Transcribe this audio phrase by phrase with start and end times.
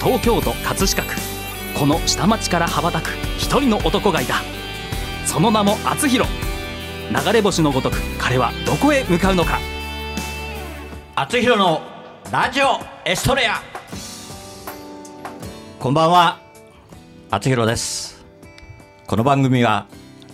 [0.00, 1.14] 東京都葛飾区。
[1.78, 4.36] この下町から羽ばたく一人の男がいた。
[5.26, 6.30] その名も厚弘。
[7.10, 9.58] 流れ星のごとく彼はどこへ向かうのか。
[11.16, 11.82] 厚弘の
[12.30, 13.60] ラジオエストレア。
[15.80, 16.40] こんばんは。
[17.30, 18.24] 厚弘です。
[19.06, 19.86] この番組は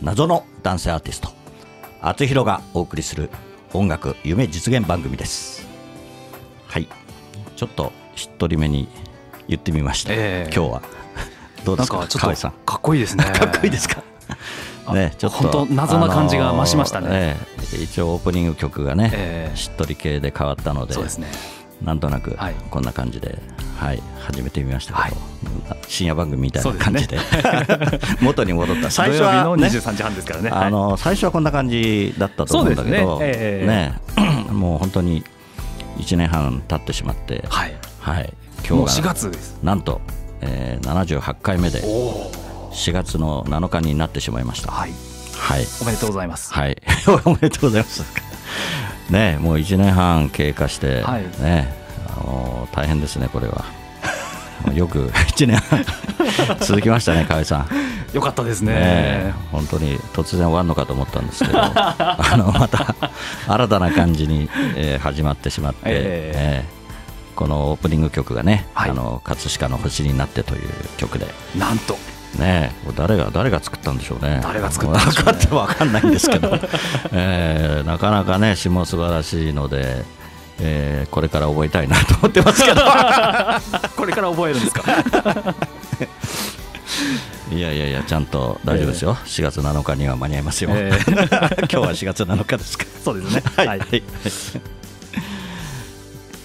[0.02, 1.30] 謎の男性アーティスト。
[2.02, 3.30] 厚弘がお送りする
[3.72, 5.66] 音楽夢実現番組です。
[6.66, 6.88] はい。
[7.56, 8.88] ちょっとしっとりめに
[9.48, 10.50] 言ってみました、ええ。
[10.54, 10.82] 今日は。
[11.64, 11.96] どうですか？
[11.98, 13.24] なんかちょっとかっこいいですね。
[13.38, 14.02] かっこいいですか？
[14.92, 15.36] ね、ちょっと。
[15.38, 17.06] 本当謎な感じが増しましたね。
[17.06, 17.36] あのーえ
[17.80, 19.56] え一応オープニング曲がね、ええ。
[19.56, 21.26] しっとり系で変わったのでそうですね。
[21.82, 22.54] なんとなくはい。
[22.70, 23.38] こんな感じで、
[23.78, 25.14] はい、始めてみましたけど、はい。
[25.88, 27.18] 深夜番組みたいな感じで。
[28.22, 28.90] 元に戻った。
[28.90, 30.50] 最初土曜日のは、ね、23時半ですからね。
[30.50, 33.26] あの最初はこんな感じだったと思うんだけどね。
[33.26, 34.00] えね
[34.52, 35.24] もう本当に
[35.98, 37.74] 1年半経ってしまって、はい。
[38.00, 38.32] はい、
[38.66, 39.58] 今日4が月です。
[39.62, 40.00] なんと、
[40.40, 42.32] えー、78回目でおお。
[42.72, 44.72] 4月の7日になってしまいました。
[44.72, 44.90] はい。
[45.36, 45.66] はい。
[45.82, 46.52] おめでとうございます。
[46.52, 46.82] はい、
[47.24, 48.04] おめでとうございます。
[49.10, 51.22] ね、もう1年半経過して、はい。
[51.42, 51.74] ね、
[52.08, 53.64] あの大変ですね、これは。
[54.72, 55.84] よく1年半
[56.60, 57.68] 続きましたね、河合さん。
[58.14, 58.72] よかったですね。
[58.72, 62.94] ね本当に突然終わるのかと思ったんですけど、あのまた
[63.46, 66.64] 新たな感じに、えー始まってしまって、ええ。
[66.80, 66.83] ー
[67.34, 71.26] このオープニング曲がね、はいあの葛飾の星になってという曲で。
[71.56, 71.94] なんと
[72.38, 74.40] ねえ、誰が誰が作ったんでしょうね。
[74.42, 76.50] 誰が作ったんでしょうね分かっても分かんないんですけど、
[77.12, 80.04] えーなかなかね詩も素晴らしいので、
[80.58, 82.80] えーこれから覚えたいなと思ってますけど。
[83.96, 84.82] これから覚えるんですか？
[87.52, 89.14] いやいやいやちゃんと大丈夫ですよ。
[89.26, 90.70] 4月7日には間に合いますよ。
[90.72, 92.84] え今日は4月7日ですか？
[93.04, 93.66] そうですねはい。
[93.68, 94.02] はいはい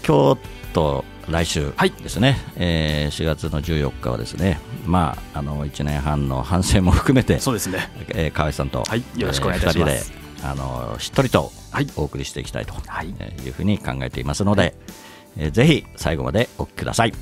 [0.08, 7.90] 今日と来週はいですね、えー4月の14日はですね、まあ、あの1年半の反省も含めて、そうですね。
[8.10, 9.04] えー河合さんと、はい。
[9.18, 9.92] よろしくお願いいたします。
[9.92, 11.88] えー二人であのしっとりとはい。
[11.98, 13.08] お送りしていきたいとはい。
[13.48, 14.74] うふうに考えていますので、
[15.38, 17.14] えーぜひ最後までお聞きください。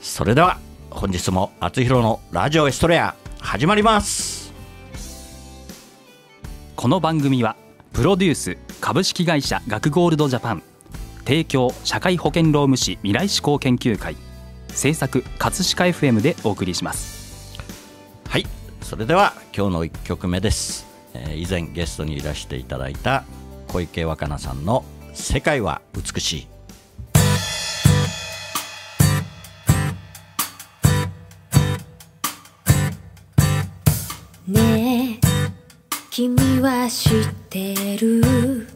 [0.00, 0.58] それでは
[0.90, 4.52] 本日も「あつひろのラジオエストレア」始まります。
[6.76, 7.56] この番組は
[7.92, 10.62] プロデュース株式会社学ゴールドジャパン
[11.24, 14.16] 提供社会保険労務士未来志向研究会。
[14.68, 17.58] 制作葛飾 FM でお送りします。
[18.28, 18.46] はい。
[18.82, 23.24] それでは今日の1曲目です、えー以前ゲストにいらしていただいた
[23.68, 26.46] 小池若菜さんの「世界は美しい」
[34.50, 35.26] ねえ
[36.10, 38.66] 君は知ってる。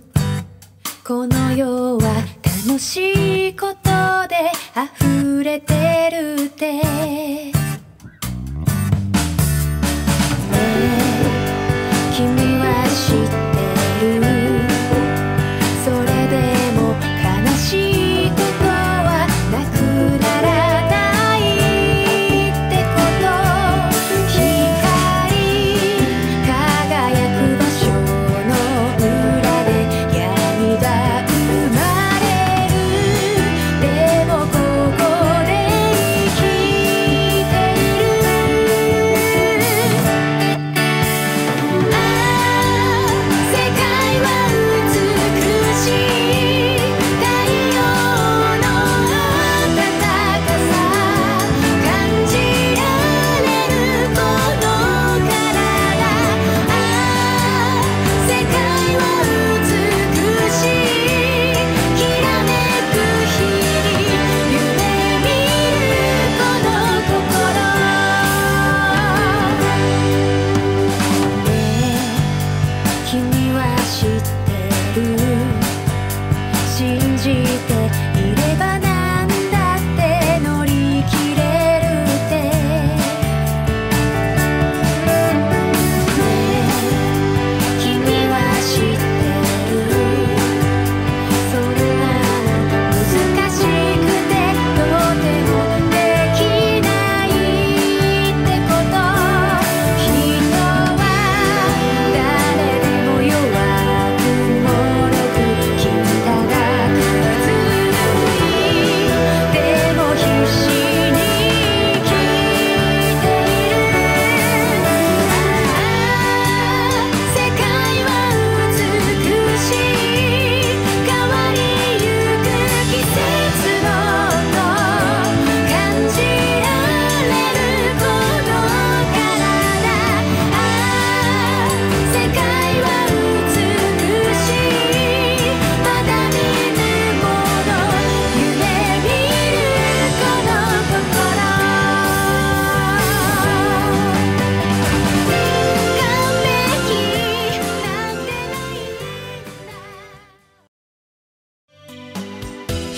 [1.05, 2.25] この世は
[2.67, 3.91] 楽しいこと
[4.27, 7.44] で溢れてるって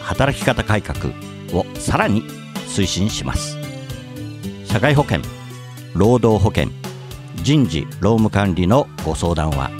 [0.00, 1.12] 働き方改革
[1.52, 2.22] をさらに
[2.68, 3.58] 推進します。
[4.64, 5.20] 社会保険
[5.94, 6.68] 労働保険
[7.42, 9.70] 人事労務管理のご相談は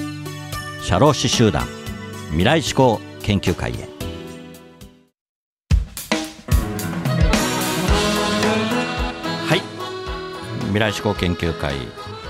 [0.82, 1.66] 社労士集団
[2.30, 3.88] 未来志向研究会へ。
[9.46, 9.62] はい。
[10.66, 11.74] 未来志向研究会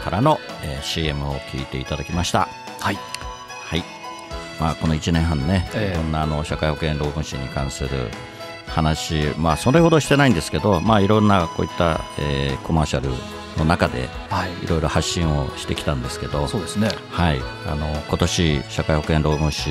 [0.03, 2.49] からの、えー CM を聞いていただきました。
[2.81, 2.97] はい。
[2.97, 3.85] はい、
[4.61, 5.95] まあ、この1年半ね、ええ。
[5.95, 7.89] いろんなあの社会保険労務士に関する
[8.67, 13.09] 話、まあ、それほどしてないんですけど、まあ、いろんなこういった、えーコマーシャル
[13.59, 14.65] の中ではい。
[14.65, 16.91] いろいろ発信をしてきたんですけど、そうですね。
[17.11, 19.71] はい、あの今年社会保険労務士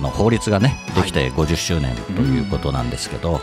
[0.00, 3.40] の法律がねできて50周年ということなんですけど、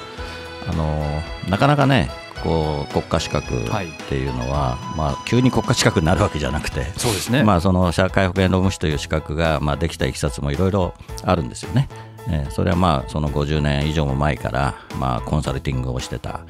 [0.70, 1.04] あの
[1.50, 2.10] なかなかね
[2.44, 3.60] こう国家資格っ
[4.10, 7.44] ていうのは、まあ、急に国家資格になるわけじゃなくて、そうですね。
[7.44, 10.94] まあ、その社会保険労務士という資格が、まあ、できたいきさつもいろいろ
[11.24, 11.88] あるんですよね。
[12.28, 16.42] えーそれはまあその50年以上も前から、まあ、コンサルティングをしてた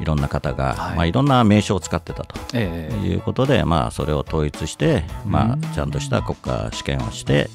[0.00, 0.94] いろんな方が、はい。
[0.94, 2.34] いまあ、いろんな名称を使ってたと。
[2.54, 3.06] ええ。
[3.06, 7.48] いうことで、まあ、それを統一して、まあ、ちゃんとした国家試験をして、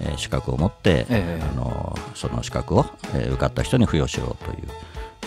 [0.00, 1.42] えー資格を持って、ええ。
[1.42, 4.68] あのその資格を、えー受かった人に付与しろという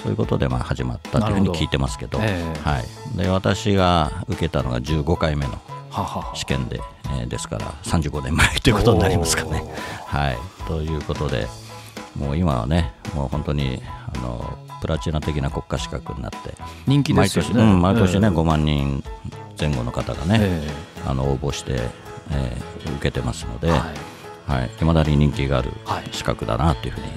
[0.02, 2.18] そういうことでまあ始まったというふうに聞いてますけど。
[2.18, 2.24] ど。
[2.24, 5.54] えはい、で私が受けたのが15回目の
[5.90, 6.22] はは。
[6.22, 9.64] は試験で、えーですから35年前ということになりますかね。
[10.06, 10.38] はい、
[10.68, 11.48] ということで
[12.18, 13.82] もう今はねもう本当に
[14.14, 16.38] あのプラチナ的な国家資格になって
[16.88, 17.54] 人気ですよね。
[17.54, 19.04] 毎年うん毎年ね、ええ5万人
[19.60, 20.68] 前後の方がね、え
[21.06, 21.80] あの応募して、
[22.32, 23.92] えー受けてますので、えは
[24.48, 24.70] はいい。
[24.80, 26.10] 未だに人気があるはい。
[26.12, 27.08] 資格だなというふうに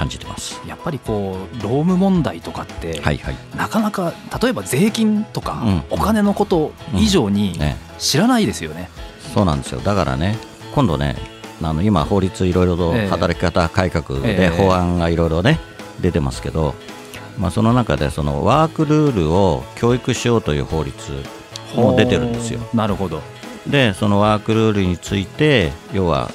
[0.00, 0.58] 感じてます。
[0.66, 8.88] やっぱりこう労務問題とかって、はいはい、なかなか例えば税金とか、うんお金のこと以上にね、知らないですよね。
[9.34, 10.36] そうなんですよだからね
[10.74, 11.16] 今度ね
[11.62, 15.60] あの今法律いろいろとええ働き方改革ええで法案がいろいろね
[16.00, 16.74] 出てますけど、
[17.38, 20.94] まあ、その中でそのワークルールを教育しようという法律
[21.76, 22.60] も出てるんですよ。
[22.72, 23.20] なるほど。
[23.66, 26.30] でそのワークルールについて要は、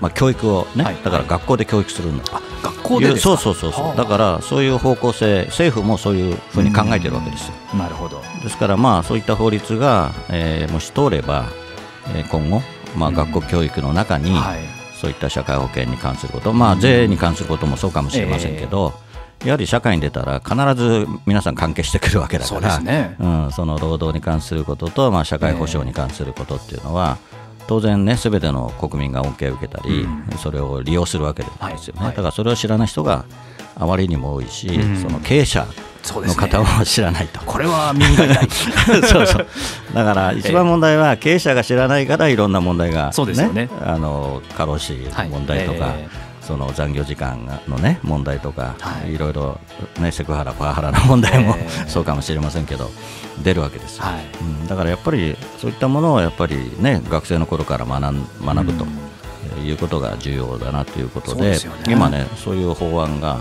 [0.00, 0.96] まあ、教育をね、はい。
[1.02, 3.36] だから学校で教育するんだあ学校でですか？
[3.36, 3.96] そうそうそうそう。
[3.96, 7.54] だからそういう方向性政府もそういうふうに考えてるわけですよ。
[7.72, 7.78] うん。
[7.78, 8.22] なるほど。
[8.42, 11.46] ですからまあそういった法律が、えーもし通れば、
[12.14, 12.62] えー今後、
[12.96, 13.14] まあ、うん。
[13.14, 14.58] 学校教育の中に、はい。
[15.00, 18.94] そういった社会保険に関すること、まあ、税に関することもそうかもしれませんけど、
[19.44, 23.14] やはり社会に出たら必ず皆さん関係してくるわけだからですね。
[23.20, 27.18] うん、その労働に関することと、まあ、社会保障に関することっていうのは、
[27.68, 30.38] 当然ね、すべての国民が恩恵を受けたり、うん。
[30.38, 32.06] それを利用するわけですよね、はい。
[32.06, 32.16] はい。
[32.16, 33.26] だからそれを知らない人が
[33.76, 34.96] あまりにも多いし、うん。
[34.96, 35.72] その経営者の。
[36.34, 37.40] 方も知らないと。
[37.44, 38.48] これは耳が痛い。
[39.04, 39.46] そうそう。
[39.92, 43.68] だから一番問題は経営者が知らないからいろんな問題が、そうですよね。
[43.84, 45.94] あの過労死の問題とか、はい。
[45.98, 46.08] え
[46.48, 49.12] その残業時間の、ね、問題とか、はい。
[49.12, 49.60] い、ろいろ、
[50.00, 51.68] ね、セクハラ、パワハラの問題も、ええ。
[51.90, 52.90] そうかもしれませんけど
[53.44, 54.24] 出るわけですよ、はい。
[54.40, 59.66] うん、だからやっぱりそういったものをやっぱり、ね、学生の頃から学ん学ぶとうん。
[59.66, 61.58] いうことが重要だなということでね。
[61.86, 63.38] 今ねそういう法案が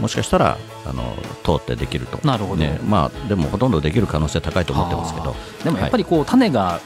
[0.00, 1.02] もしかしたらあの
[1.44, 2.18] 通ってできると。
[2.26, 2.62] なるほど。
[2.62, 5.30] ねまあ、でもほとんどできる可能性高いと思ってますけど。
[5.30, 6.80] はあでもやっぱりこう種が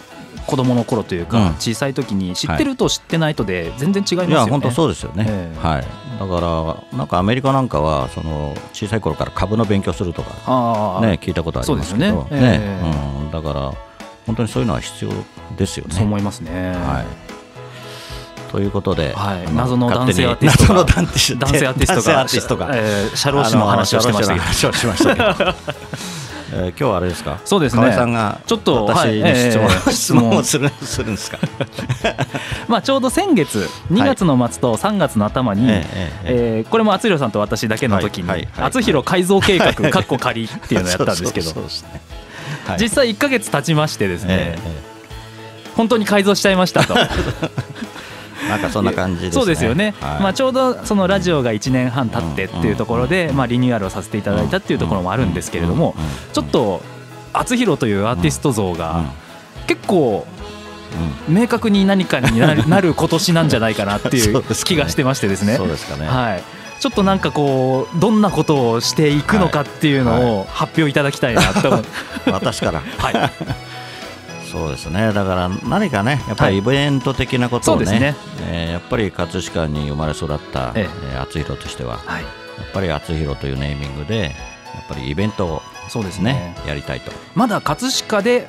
[0.47, 1.55] 子供の頃というか、うん。
[1.55, 4.31] 小さい時に知ってると知ってないとで全然違いますよね。
[4.33, 5.67] いや本当そうですよね、ええ。
[5.67, 5.85] はい、
[6.19, 10.31] だからなんかアメリカなんかはその小さい頃から株の勉強するとか、
[11.03, 12.07] ね、聞いたことありますけど。
[12.11, 12.43] そうですよね。
[12.43, 13.21] ええ。
[13.21, 13.73] うん、だから
[14.27, 15.11] 本当にそういうのは必要
[15.57, 15.95] ですよね。
[15.95, 16.73] そう思いますね。
[16.73, 17.33] はい。
[18.53, 19.47] ということで、はい。
[19.47, 20.85] あ謎の男性アーティストが。
[20.85, 21.35] 男性
[21.67, 22.27] アーティストが。
[22.27, 24.27] ーティストが、えー社労士の話をしてまし
[25.05, 25.55] たけど
[26.53, 27.39] えー今日はあれですか？
[27.45, 27.93] そうですね。
[27.93, 29.35] さんがちょっと私にはい
[29.93, 31.39] 質問,、 をするするんですか？
[32.69, 41.53] まあちょうど先月2月の末と3月の頭に、えええええーこれも厚弘さんと私だけの時にはいはいはい厚弘改造計画かっこ仮っていうのをやったんですけど
[42.79, 44.93] 実際1か月経ちましてですね、えええ。
[45.77, 46.95] 本当に改造しちゃいましたと。
[48.45, 49.41] えなんかそんな感じですね。
[49.41, 50.23] そうですよね、はい。
[50.23, 55.95] まあ、ちょうどそのラジオが1年半経ってっていうところで、まあ、リニューアルをさせていただいたっていうところもあるんですけれども
[56.33, 56.83] ちょっと
[57.33, 59.05] 厚弘というアーティスト像が
[59.67, 60.27] 結構
[61.29, 65.57] 明確に何かになる今年なんじゃないかなっていう気がしてましてですね。
[65.57, 66.07] そうですかね。
[66.07, 66.43] はい、
[66.81, 71.85] ちょっとなんかこうどんなことをしていくのかっていうのを発表いただきたいなと思う、
[72.33, 72.83] 私から。
[72.99, 73.33] はい、
[74.53, 75.15] そうですね。
[75.15, 78.15] だから何かねやっぱりイベント的なことをね,、そうですね。
[78.51, 81.17] えーやっぱり葛飾に生まれ育った、ええ。
[81.17, 82.29] ー厚弘としてははい、や
[82.69, 84.33] っぱり厚弘というネーミングでやっ
[84.89, 86.33] ぱりイベントをそうですね。
[86.35, 87.11] ねやりたいと。
[87.35, 88.47] まだ葛飾で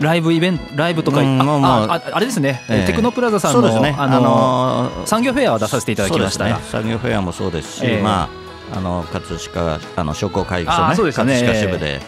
[0.00, 2.86] ライブイベントライブとか、うんあもうもうあああれですね、ええ。
[2.86, 3.94] テクノプラザさんのね。
[3.96, 8.02] あののー産業フェアは出させていただきましたね、産業フェアもそうですし、ええ。
[8.02, 8.28] ま
[8.72, 10.88] あ、あの葛飾あの商工会議所ね。
[10.90, 11.12] ね。
[11.12, 12.02] 葛飾支部で、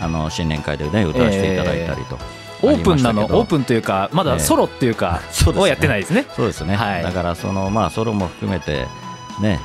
[0.00, 2.18] あの新年会でね歌わせていただいたりと、
[2.62, 5.20] オープンなのオープンというかまだソロっていうか、
[5.56, 6.26] をやってないですね。
[6.36, 7.02] そうですね、はい。
[7.02, 8.86] だからそのまあソロも含めて
[9.40, 9.60] ね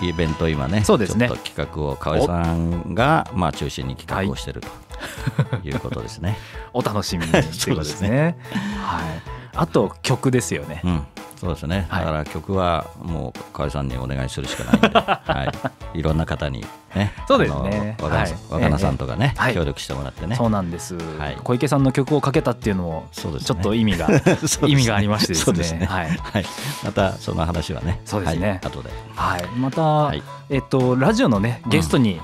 [0.00, 1.28] イベント今ねそうですね。
[1.28, 4.68] 企画を河合さんがまあ中心に企画をしていると
[5.66, 6.38] いうことですね。
[6.72, 8.38] お楽しみにということですね。
[8.82, 11.06] はい、あと曲ですよね、うん。
[11.36, 12.04] そうですね、はい。
[12.04, 15.52] だから曲はもう河合さんにお願いするしかないんで、 は
[15.94, 17.96] い、いろんな方にね、 そうですね。
[18.00, 18.62] 若菜さんはい。
[18.62, 19.54] 若菜さんとかね、はい。
[19.54, 21.38] 協力してもらってね、そうなんです、はい。
[21.44, 24.08] 小池さんの曲をかけたっていうのもちょっと意味が、
[24.66, 25.44] 意味がありましてですね。
[25.44, 25.86] そうですね。
[25.86, 26.08] はい。
[26.08, 26.46] はい、
[26.84, 28.48] またその話はね、そうですね。
[28.48, 28.90] はい、後で。
[29.14, 30.22] はい、また、い。
[30.50, 32.20] えっとラジオのねゲストに、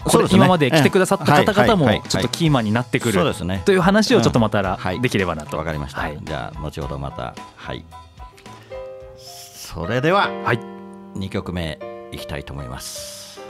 [0.00, 3.34] これ今まで来てくださった方々もちょっとキーマンになってくる
[3.64, 5.58] という話をちょっとまたらできればなと。
[5.58, 7.34] わかりました、はい、じゃあ後ほどまた。
[7.56, 7.84] はい。
[9.16, 10.60] それでははい、
[11.14, 11.78] 2曲目
[12.10, 13.40] いきたいと思います、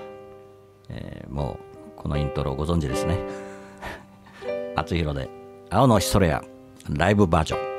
[0.88, 3.18] えーもうこのイントロご存知ですね。
[4.75, 5.30] 厚弘で
[5.70, 6.42] 「青のヒストレア」
[6.90, 7.71] ライブバージョン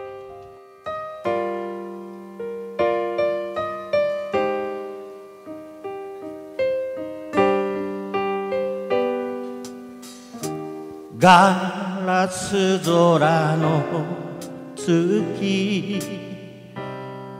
[11.23, 13.81] ガラス空の
[14.75, 16.01] 月。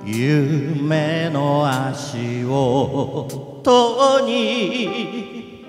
[0.05, 5.65] 夢の足音に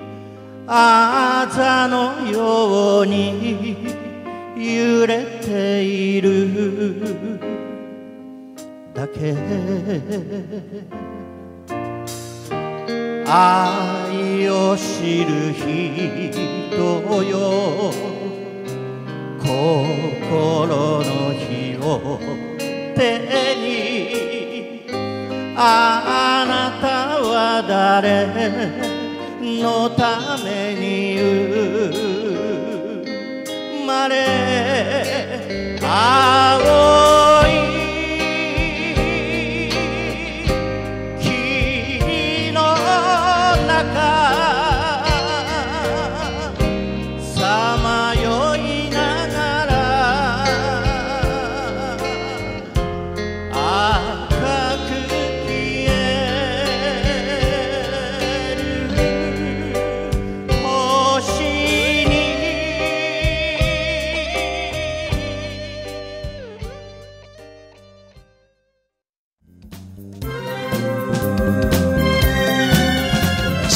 [0.69, 3.79] あざのように
[4.57, 7.03] 揺れている。
[8.95, 9.35] だけ
[13.27, 16.77] 愛を知る人
[17.23, 17.93] よ
[19.41, 22.21] 心の火を
[22.95, 22.99] 手
[23.57, 24.85] に
[25.57, 26.87] あなた
[27.23, 28.27] は誰
[29.63, 31.19] のために
[33.79, 34.15] 生まれ
[35.81, 37.24] 青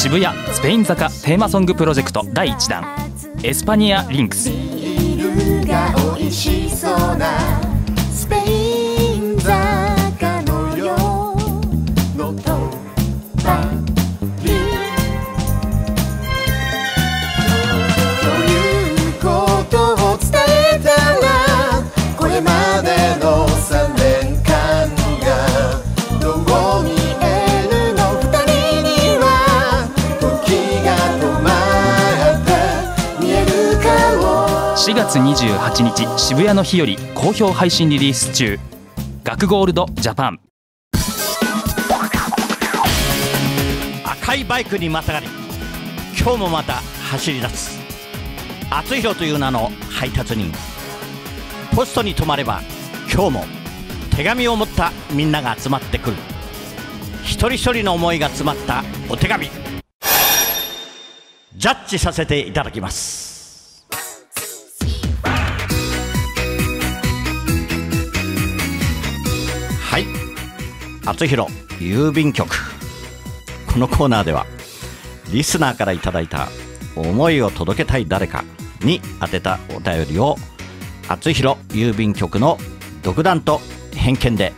[0.09, 2.83] 渋谷スペイン坂テーマソングプロジェクト第1弾。
[3.43, 4.49] エスパニアリンクス。
[34.79, 38.57] 4月28日渋谷の日より好評配信リリース中。
[39.25, 40.39] 学ゴールドジャパン。
[44.05, 45.27] 赤いバイクにまたがり
[46.17, 46.75] 今日もまた
[47.11, 47.77] 走り出す。
[48.69, 50.49] 厚弘という名の配達人。
[51.75, 52.61] ポストに止まれば
[53.13, 53.45] 今日も
[54.15, 56.15] 手紙を持ったみんなが集まってくる。
[57.25, 59.49] 一人一人の思いが詰まったお手紙。
[61.57, 63.28] ジャッジさせていただきます。
[71.05, 72.49] 厚弘郵便局。
[73.71, 74.45] このコーナーでは
[75.31, 76.47] リスナーからいただいた
[76.95, 78.43] 思いを届けたい誰か
[78.81, 80.37] に宛てたお便りを
[81.07, 82.57] 厚弘郵便局の
[83.03, 83.61] 独断と
[83.93, 84.53] 偏見で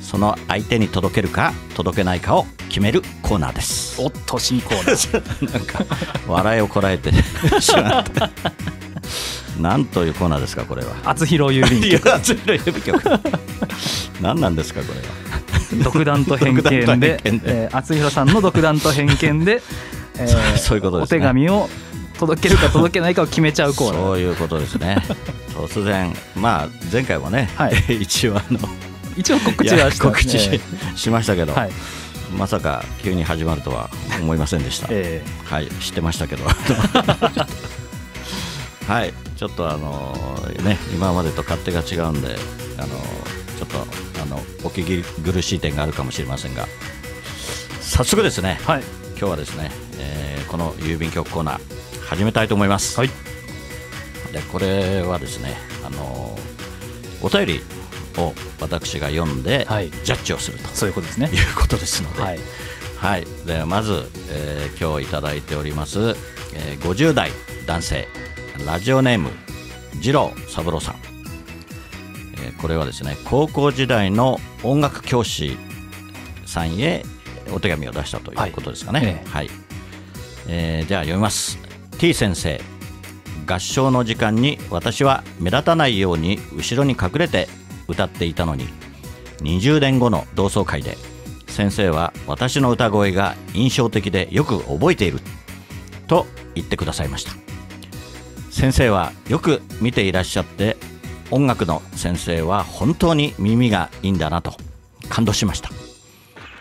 [0.00, 4.00] その相手に届けるか届けないかを決めるコーナーです。
[4.02, 5.52] おっと新コーナー。
[5.52, 5.84] なんか
[6.26, 7.12] 笑いをこらえて
[7.60, 8.30] しまった。
[9.58, 10.94] なんというコーナーですかこれは。
[11.04, 12.12] 厚弘郵便局。
[12.14, 13.20] 厚弘郵便局。
[14.20, 15.27] 何なんですかこれは
[15.84, 16.62] 独断と偏見
[17.00, 19.62] でえー厚弘さんの独断と偏見で、
[20.18, 21.04] えーそういうことね。
[21.04, 21.68] お手紙を
[22.18, 24.02] 届けるか届けないかを決めちゃうコーナー。
[24.02, 24.98] そういうことですね。
[25.54, 26.14] 突然。
[26.36, 28.02] まあ前回もね、はい。
[28.02, 28.58] 一応あの
[29.16, 30.04] 一応告知はした。
[30.04, 30.60] 告知し,、え
[30.96, 31.70] しましたけど、ーはい。
[32.36, 36.44] まさか急に始まるとは思いませんでした、えはい知ってましたけど。
[38.86, 42.36] はいちょっとあのね今までと勝手が違うんで
[42.78, 42.88] あの
[43.58, 46.66] ちょっとあのお聞き苦しい点があるかもしれませんが。
[47.80, 48.82] 早速ですねーはい。
[49.10, 53.08] 今日はですね、えーこの郵便局コーナー始めたいと思います、はい。
[54.32, 56.38] でこれはですねあの
[57.20, 57.60] お便り
[58.16, 59.90] を私が読んで、はい。
[59.90, 60.68] ジャッジをすると。
[60.68, 61.26] そういうことですね。
[61.26, 62.38] いうことですので、はい。
[62.96, 66.16] はい、でまず、えー今日いただいております、
[66.54, 67.30] えー50代
[67.66, 68.08] 男性
[68.66, 69.30] ラジオネーム
[70.02, 71.07] 二郎三郎さん、えー
[72.60, 75.56] これはですね高校時代の音楽教師
[76.46, 77.04] さんへ
[77.52, 79.00] お手紙を出したということですかね。
[79.00, 79.28] はいええ。
[79.28, 79.50] はい、
[80.48, 81.58] えーじゃあ読みます。
[81.98, 82.60] T 先生
[83.46, 87.48] 合唱の時間に私は目立たないように後ろに隠れて
[87.88, 88.68] 歌っていたのに
[89.40, 90.96] 20年後の同窓会で
[91.46, 95.20] 先生は私の歌声が印象的でよく覚えている
[96.06, 97.32] と言ってくださいました。
[98.50, 100.76] 先生はよく見ていらっしゃって
[101.30, 104.54] 音楽の先生は本当に耳がいいんだなと
[105.08, 105.70] 感動しました。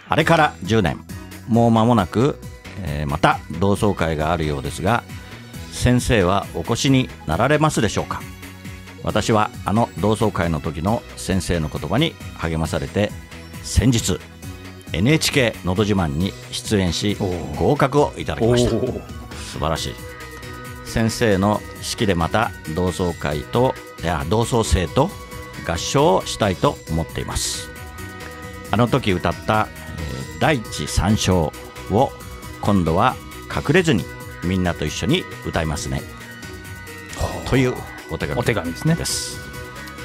[0.10, 1.00] あれから10年。
[1.48, 2.40] もう間もなく、
[2.84, 5.04] えーまた同窓会があるようですが
[5.72, 8.22] 先生はお越しになられますでしょうか？
[9.04, 13.12] 私はあの同窓会の時の先生の言葉に励まされて
[13.64, 14.20] 先日
[14.92, 17.16] NHK のど自慢に出演し
[17.58, 18.72] 合格をいただきました。
[18.72, 19.94] 素晴らしい。
[20.86, 25.10] 先生の式でまた同窓会といや同窓生と
[25.68, 27.70] 合唱をしたいと思っています。
[28.72, 29.68] あの時歌った、
[30.00, 31.52] えー第一三章
[31.90, 32.12] を
[32.62, 33.16] 今度は
[33.52, 34.04] 隠れずに
[34.44, 36.02] みんなと一緒に歌いますね。
[37.48, 37.74] という
[38.12, 38.94] お手紙お手紙ですね。
[38.94, 39.40] です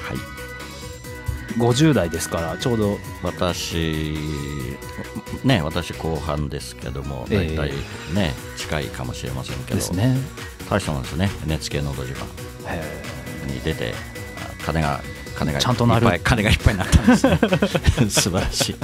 [0.08, 1.58] はい。
[1.58, 2.98] 50代ですからちょうど。
[3.22, 4.16] 私
[5.44, 7.56] ね私後半ですけどもええ。
[7.56, 7.74] 大体
[8.14, 9.76] ね、近いかもしれませんけど。
[9.76, 10.16] ですね。
[10.70, 12.24] 大したもんですね NHK のど自慢
[12.68, 13.94] へに出て
[14.36, 15.00] あ金が
[15.36, 16.06] 金がちゃんとなる。
[16.06, 17.38] いっぱい金がいっぱいになったんですね。
[18.10, 18.76] 素晴らしい。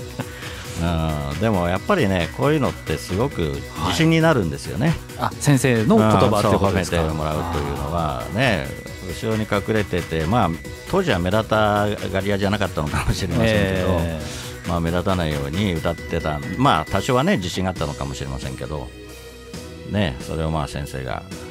[0.80, 1.40] うん。
[1.40, 7.02] でもやっぱりねこういうのってすごく自信になるんですよね、ーあ先生の言葉ってことですか？
[7.02, 7.08] うん。
[7.10, 8.66] そう褒めてもらうというのはね
[9.08, 10.50] 後ろに隠れててまあ
[10.90, 14.20] 当時は目立たがり屋じゃなかったのかもしれませんけど、え
[14.68, 18.88] まあ、目立たないように歌ってたまあ多少はね自信があったのかもしれませんけど
[19.90, 21.47] ねそれをまあ先生が、えー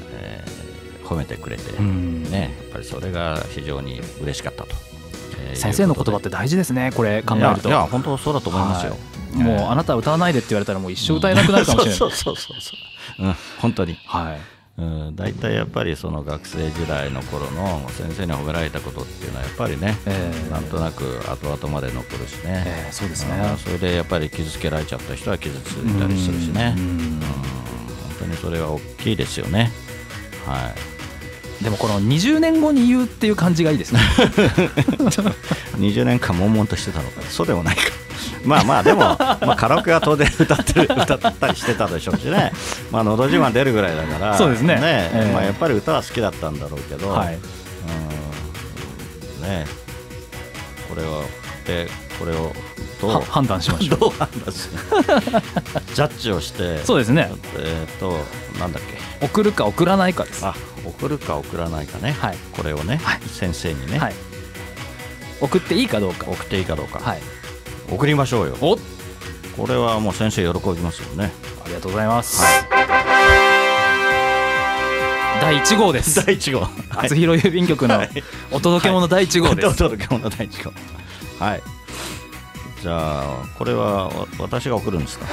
[1.08, 2.24] 褒めてくれて、うん。
[2.24, 4.70] ねやっぱりそれが非常に嬉しかったと、
[5.39, 7.70] えー先生の言葉って大事ですねこれ考えると。
[7.70, 8.98] いや本当そうだと思いますよ、は
[9.39, 9.43] い。
[9.43, 11.98] もうあなたは歌わないでって言われたらもう一生歌えなくなるかもしれない。
[11.98, 12.74] そうそうそうそ
[13.20, 13.98] う、うん、本当に。
[14.06, 14.58] はい。
[14.80, 20.52] うん、大体やっぱりその学生時代の頃の先生に褒められたことっていうのはやっぱりね、ええ。
[20.52, 23.38] なんとなく後々まで残るしね、ええそうですね。
[23.52, 26.84] うんそれでやっぱり傷つけられちゃった人は傷ついたりするしね、うん。
[26.84, 27.20] うん
[28.20, 29.72] 本当にそれは大きいですよね。
[30.46, 30.96] はい
[31.62, 34.00] でもこの20年後に言うっていう感じがいいですね。
[35.78, 37.82] 20年間悶々としてたのかそうでもないか。
[38.46, 42.52] まあまあでも、まあ、カラオケは当然歌ってる歌ったりしてたでしょうしね
[42.91, 44.78] 「まあ、のど自慢」出るぐらいだからそうですね。
[44.80, 45.34] ええ。
[45.34, 47.38] まあ、やっぱり歌は好きだったんだろうけど、はい。
[49.41, 49.65] うんね。
[50.89, 51.24] これを
[51.65, 51.89] で
[52.20, 52.54] これを
[53.02, 54.00] どはう判断しましょう。
[54.00, 54.80] どう判断する？
[55.93, 57.32] ジャッジをしてそうですね。
[57.58, 58.24] えっ、と
[58.60, 58.84] なんだっ
[59.20, 59.26] け？
[59.26, 60.46] 送るか送らないかです。
[60.46, 60.54] あ
[60.88, 62.38] 送るか送らないかね、はい。
[62.56, 63.21] これをね、はい。
[63.28, 64.13] 先生にね、はい。
[65.41, 66.28] 送っていいかどうか。
[66.30, 67.21] 送っていいかどうか、はい。
[67.89, 68.58] 送りましょうよ。
[68.62, 68.78] お
[69.58, 71.32] これはもう先生喜びますよね。
[71.63, 72.41] ありがとうございます、
[75.41, 76.26] 第1号です。
[76.26, 76.67] 第1号。
[77.00, 78.10] 厚弘郵便局のはい。
[78.52, 80.73] お届け物第1号でおす、届け物第1号。
[81.45, 81.63] はい。
[82.82, 85.26] じゃあこれはわ私が送るんですか？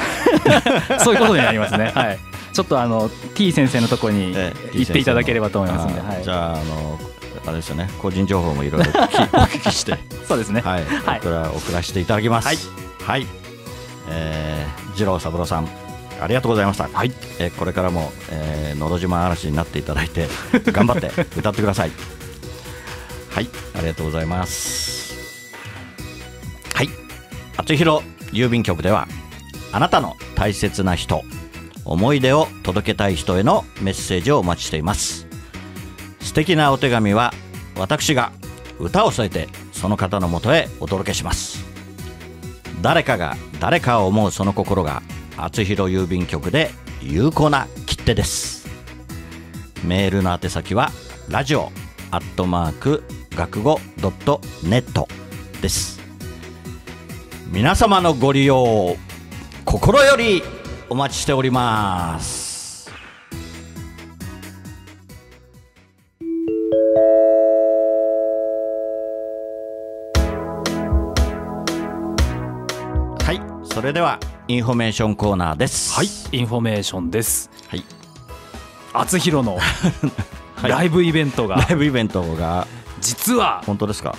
[1.01, 1.93] そういうことになりますね。
[1.95, 2.19] はい
[2.55, 6.23] ちょっとあの T 先生のところにええ行っていただければと思いますんで、あはい。
[6.23, 6.99] じゃああの
[7.47, 8.95] あれですよね個人情報もいろいろお
[9.47, 9.99] 聞きして。
[10.27, 10.61] そうですね。
[10.61, 11.19] はい、はい。
[11.19, 12.47] 送ら送らせていただきます。
[12.47, 12.59] はい、
[13.03, 13.27] はい。
[14.09, 15.69] えー、次郎三郎さん
[16.21, 17.13] ありがとうございました、はい。
[17.41, 20.29] えーこれからも、えーのど自慢嵐になっていただいて
[20.71, 21.91] 頑張って歌ってください。
[23.31, 23.49] はい。
[23.77, 25.17] ありがとうございます。
[26.73, 26.91] はい。
[27.57, 29.09] 厚弘郵便局では
[29.73, 31.25] あなたの大切な人
[31.85, 35.27] 思い出を届けたい人へのメッセージをお待ちしています。
[36.21, 37.33] 素敵なお手紙は
[37.77, 38.33] 私が
[38.79, 41.65] 歌を添えてその方のもとへお届けします。
[42.83, 45.03] 誰かが誰かを思うその心が
[45.37, 46.71] 厚弘郵便局で
[47.03, 48.69] 有効な切手です。
[49.85, 50.91] メールの宛先は
[51.29, 51.71] ラジオ
[52.11, 55.09] アットマーク学語ドットネット
[55.61, 56.01] です。
[57.51, 58.97] 皆様のご利用を
[59.65, 60.43] 心より
[60.89, 62.91] お待ちしております。
[73.23, 74.19] はいそれでは
[74.49, 75.95] インフォメーションコーナーです。
[75.95, 77.51] はいインフォメーションです。
[77.69, 77.85] はい。
[78.93, 79.57] 厚弘の
[80.57, 80.71] はい。
[80.71, 81.57] ライブイベントが。
[81.57, 82.67] ライブイベントが。
[83.01, 84.17] 実は本当ですか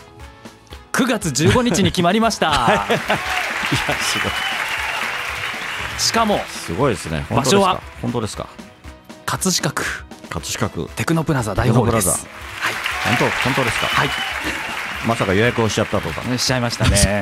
[0.93, 2.47] ？9月15日に決まりました。
[2.51, 2.88] いや
[3.99, 4.55] すごい
[5.97, 7.25] しかもすごいですね。
[7.29, 8.47] 場所は本当ですか？
[9.25, 9.84] 葛飾区。
[10.29, 10.89] 葛飾区。
[10.95, 12.27] テクノプラザ大ホールでテクノす
[13.05, 13.88] 本当本当ですか？
[13.88, 14.10] はい。
[15.08, 16.21] まさか予約をしちゃったとか。
[16.21, 17.21] はい しちゃいましたね。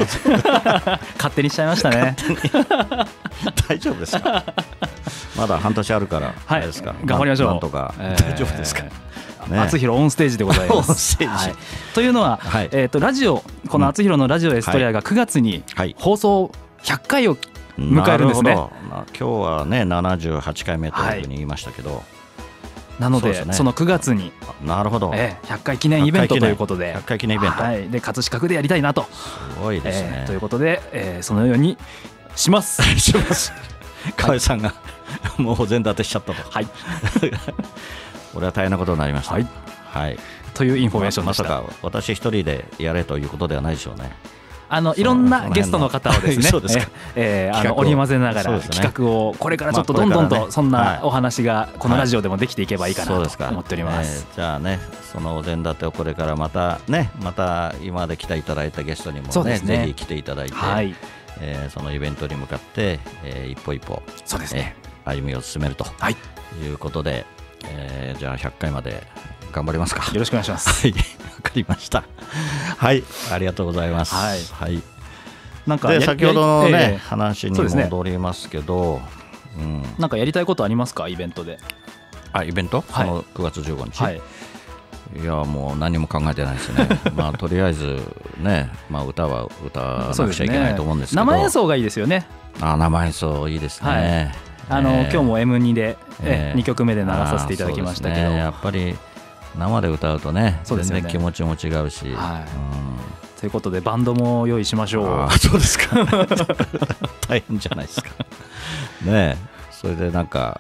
[1.18, 2.16] 勝手にしちゃいましたね。
[3.68, 4.44] 大丈夫ですか？
[5.38, 6.62] まだ半年あるからはい。
[6.62, 6.96] ですか？
[7.06, 7.60] 頑張りましょう。
[7.60, 7.94] とか。
[8.00, 8.30] えー。
[8.32, 8.84] 大丈夫ですか？
[9.48, 10.94] ね厚弘オンステージでございま オンす。
[10.96, 11.46] ステージ。
[11.50, 11.56] はい。
[11.94, 12.70] というのは、はい。
[12.72, 15.96] えー、とラジオこの厚弘のラジオエストリアが9月にはい。
[16.00, 16.52] 放送
[16.84, 17.38] 100回を
[17.78, 18.54] 迎えるんですね。
[18.54, 18.72] 今
[19.14, 22.04] 日はね78回目というふうに言いましたけど、
[23.00, 24.32] なのでそその9月に、
[24.64, 26.96] なるほど、えー100回記念イベントということで。
[26.96, 31.78] 100回記念イベント、はい、で葛飾区でやりたいなと、すごいですね、えーということで、えーそのように
[32.36, 32.84] します。
[33.00, 33.52] します。
[34.18, 34.74] 河合さんが
[35.38, 36.50] もうお膳立てしちゃったと。
[36.50, 36.68] はい、
[38.36, 39.34] 俺は大変なことになりました。
[39.34, 39.48] はい、
[39.92, 40.20] はい。
[40.54, 41.44] というインフォメーションでした。
[41.44, 44.16] まさか私一人でやれということではないでしょうね
[44.76, 46.50] あのいろんなゲストの方をですね、
[47.16, 51.00] えーえーあの織り交ぜながら企画をこれからちょっとどんどんとそんはい。
[51.00, 54.26] なお話がこのラジオでもできていけばいいかなと思っております。
[54.32, 54.80] えーじゃあね
[55.12, 60.96] そのお膳立てをこれからまたねまた今まで来ていただいたゲストにもねぜひ来ていただいて、はい、
[61.40, 64.76] えーそのイベントに向かって、えー一歩一歩そうですね。
[64.84, 66.16] えー歩みを進めるとはい、
[66.64, 67.26] いうことで、
[67.70, 69.06] えーじゃあ100回まで
[69.54, 70.12] 頑張りますか。
[70.12, 70.82] よろしくお願いします。
[70.82, 70.92] はい。
[70.92, 70.98] わ
[71.44, 72.04] かりました。
[72.78, 73.04] はい。
[73.32, 74.14] ありがとうございます。
[74.14, 74.40] はい。
[74.52, 74.82] はい。
[75.66, 79.02] なんか先ほどのね、話に戻りますけど
[79.58, 81.08] うん、なんかやりたいことありますか？
[81.08, 81.60] イベントで。
[82.34, 83.08] あイベント、はい。
[83.08, 84.22] その9月15日、はい。
[85.22, 88.02] いやもう何も考えてないですね、 まあとりあえず
[88.40, 92.26] ね、まあ、歌は歌わなくちゃいけないと思うんですけど、生演奏がいいですよね。
[92.60, 94.34] あ生演奏いいですね、
[94.70, 98.38] あの、えー今日も M2 で、ええー2曲目で流させていただきましたけど、ね。
[98.38, 98.98] やっぱり
[99.58, 101.10] 生で歌うとねそうですよね。
[101.10, 102.42] 気持ちも違うし、はい。
[102.42, 103.40] うん。
[103.40, 105.38] ということでバンドも用意しましょう。
[105.38, 106.06] そうですか。
[107.28, 108.10] 大変じゃないですか。
[109.06, 109.38] ねえ。
[109.72, 110.60] それでなんか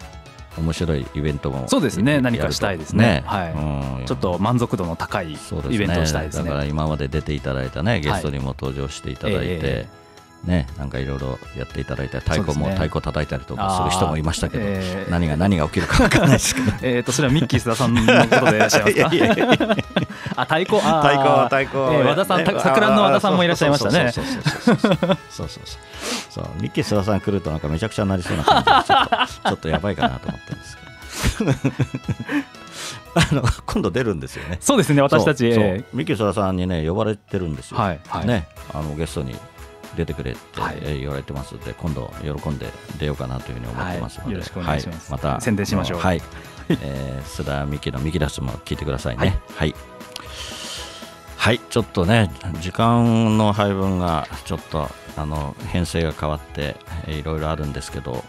[0.57, 2.19] 面白いイベントもそうですね。
[2.21, 3.23] 何かしたいですね。
[3.25, 3.51] はい。
[3.51, 5.75] うんちょっと満足度の高いそうですね。
[5.75, 6.45] イベントをしたいですね。
[6.45, 9.87] だから今まで出ていただいたねゲストにも登場していただいて、え
[10.45, 18.07] ね、なんかいろいろやっていただいて、太鼓も、太鼓叩いたりとかする人もいましたけど、えー、何が何が起きるか分からないですけど、 えっとそれはミッキー須田さんのこ
[18.45, 18.95] とでいらっしゃいます
[19.57, 19.75] か？
[20.35, 24.11] あ太鼓、あ太鼓、太鼓、えー、和田さん、桜の和田さんもいらっしゃいましたね。
[24.11, 24.49] そうそう
[25.29, 25.47] そう
[26.29, 30.83] そう、ミッキー須田さん来るとなんかめちゃくちゃなりそうな感じでちょっとちょっとやばいかなと思ってるんですけ
[31.45, 31.53] ど。
[33.15, 34.57] あの今度出るんですよね。
[34.59, 35.43] そうですね、私たち。
[35.45, 37.77] ミッキー須田さんにね呼ばれてるんですよ。
[37.77, 39.35] はい、はい、ね、あのゲストに
[39.95, 42.67] 出てくれって言われてますので、今度喜んで
[42.99, 46.21] 出ようかなというふうに思ってますので、はいよろしくお願いしますはいまた宣伝しましょうはい、
[46.69, 49.39] えー須田美希のミキダスも聞いてくださいね。
[49.55, 49.75] はい。
[51.37, 56.77] はい、ちょっとね、時間の配分がちょっとあの編成が変わって、
[57.07, 58.23] えーいろいろあるんですけど、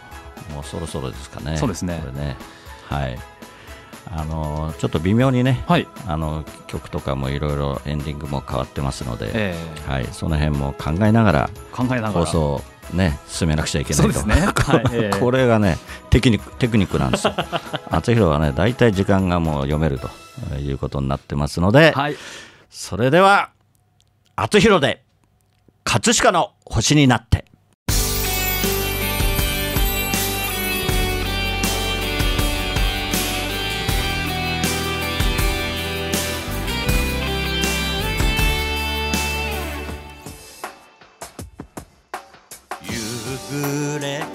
[0.53, 1.57] もうそろそろですかね。
[1.57, 2.35] そうですねこれね。
[2.87, 3.17] はい。
[4.11, 5.87] あのちょっと微妙にね、ーはい。
[6.07, 9.55] あの曲とかもいろいろエンディングも変わってますので、え
[9.87, 12.25] はい、その辺も考えながらー考えながら。
[12.25, 12.61] 放送を
[12.93, 14.13] ね進めなくちゃいけないと。
[14.13, 15.09] そうですね。
[15.19, 15.77] これがね
[16.09, 17.33] テクニックテクニックなんですよ。
[17.89, 20.09] 厚弘はね大体時間がもう読めると
[20.57, 22.15] いうことになってますので、はい。
[22.69, 23.49] それでは
[24.35, 25.03] 厚弘で
[25.83, 27.45] 葛飾の星になって。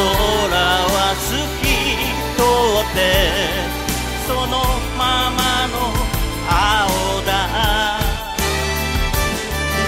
[0.00, 1.68] 空は透き
[2.36, 2.40] 通
[2.80, 2.98] って
[4.26, 4.52] その
[4.96, 5.74] ままの
[6.48, 6.52] 青
[7.26, 7.30] だ。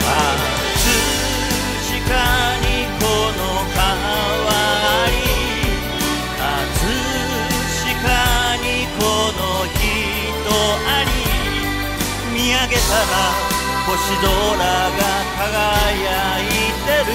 [0.03, 0.13] 葛
[1.89, 2.13] 飾
[2.61, 2.67] に
[3.01, 3.03] こ
[3.39, 3.41] の
[3.75, 5.15] 川あり。
[6.37, 6.45] 葛
[7.81, 7.97] 飾
[8.61, 8.67] に
[8.99, 9.01] こ
[9.33, 9.41] の
[9.73, 9.81] 人
[10.87, 11.11] あり。
[12.35, 13.13] 見上げたら
[13.87, 15.01] 星空が
[15.39, 16.45] 輝い
[16.85, 17.13] てる。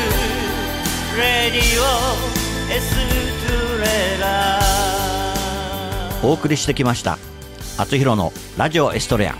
[1.17, 2.36] レディオ
[6.23, 7.17] お送りしてきました。
[7.77, 9.35] 厚弘のラジオエストレア。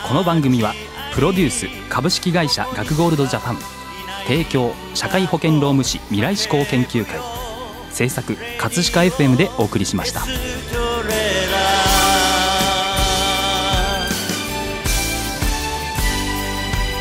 [0.09, 0.75] この番組は
[1.15, 3.59] プロデュース株式会社学ゴールドジャパン
[4.27, 7.21] 提供社会保険労務士未来志向研究会
[7.91, 10.82] 制作葛飾 FM でお送りしました。